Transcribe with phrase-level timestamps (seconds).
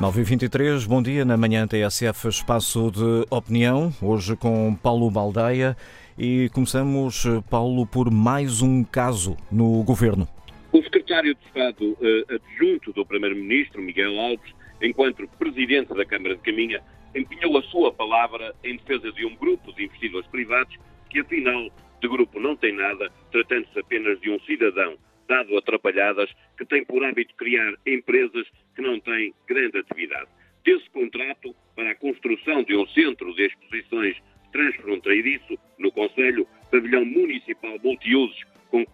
[0.00, 1.24] 9h23, bom dia.
[1.24, 5.74] Na manhã TSF Espaço de Opinião, hoje com Paulo Baldeia.
[6.18, 10.28] E começamos, Paulo, por mais um caso no governo.
[10.70, 14.52] O secretário de Estado uh, adjunto do Primeiro-Ministro, Miguel Alves,
[14.82, 16.82] enquanto presidente da Câmara de Caminha,
[17.14, 20.76] empenhou a sua palavra em defesa de um grupo de investidores privados
[21.08, 21.70] que, afinal,
[22.02, 24.94] de grupo não tem nada, tratando-se apenas de um cidadão
[25.26, 30.28] dado atrapalhadas, que tem por hábito criar empresas que não têm grande atividade.
[30.64, 34.16] Desse contrato para a construção de um centro de exposições
[34.52, 38.84] transfronteiriço no Conselho, pavilhão municipal multiusos com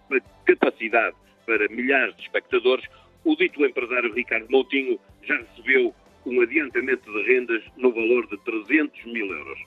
[0.44, 2.84] capacidade para milhares de espectadores,
[3.24, 5.94] o dito empresário Ricardo Moutinho já recebeu
[6.26, 9.58] um adiantamento de rendas no valor de 300 mil euros.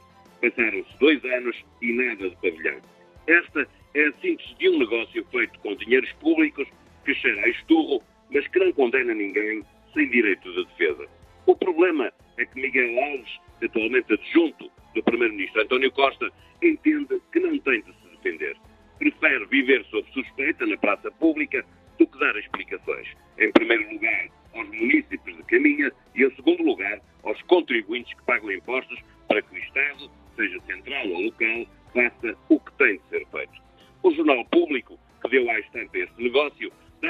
[0.42, 2.82] Passaram-se dois anos e nada de pavilhão.
[3.28, 6.68] Esta é a síntese de um negócio feito com dinheiros públicos
[7.04, 11.08] que cheira a esturro, mas que não condena ninguém sem direito de defesa.
[11.46, 16.30] O problema é que Miguel Alves, atualmente adjunto do Primeiro-Ministro António Costa,
[16.62, 18.58] entende que não tem de se defender.
[19.00, 21.66] Prefere viver sob suspeita na praça pública
[21.98, 23.08] do que dar explicações.
[23.38, 28.52] Em primeiro lugar, aos municípios de Caminha e, em segundo lugar, aos contribuintes que pagam
[28.52, 32.60] impostos para que o Estado, seja central ou local, faça o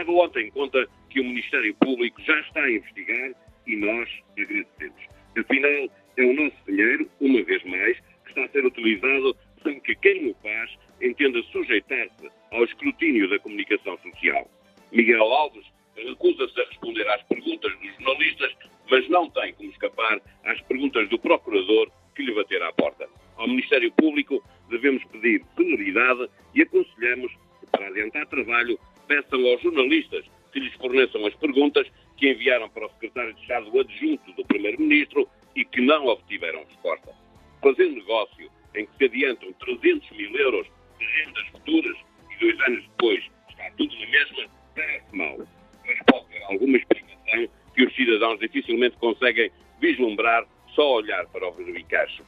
[0.06, 3.31] dava ontem conta que o Ministério Público já está a investigar
[3.66, 5.03] e nós agradecemos.
[5.38, 9.95] Afinal, é o nosso dinheiro, uma vez mais, que está a ser utilizado sem que
[9.95, 14.50] quem o faz entenda sujeitar-se ao escrutínio da comunicação social.
[14.92, 18.56] Miguel Alves recusa-se a responder às perguntas dos jornalistas,
[18.89, 23.09] mas não tem como escapar às perguntas do procurador que lhe bater à porta.
[23.38, 27.31] Ao Ministério Público devemos pedir celeridade e aconselhamos
[27.76, 32.90] para adiantar trabalho, peçam aos jornalistas que lhes forneçam as perguntas que enviaram para o
[32.92, 37.14] secretário de Estado adjunto do Primeiro-Ministro e que não obtiveram resposta.
[37.61, 40.67] Fazer negócio em que se adiantam 300 mil euros
[40.99, 41.98] de rendas futuras
[42.32, 44.45] e dois anos depois está tudo na mesma,
[44.76, 45.38] parece mal.
[45.86, 51.52] Mas pode ter alguma explicação que os cidadãos dificilmente conseguem vislumbrar só olhar para o
[51.52, 52.23] verbicacho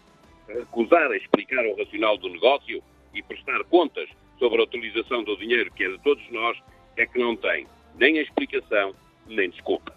[0.47, 2.81] recusar a explicar o racional do negócio
[3.13, 3.96] e prestar contas sobre a
[4.97, 6.57] utilização do dinheiro que é de todos nós,
[6.97, 8.95] é que não tem nem a explicação
[9.27, 9.96] nem desculpa.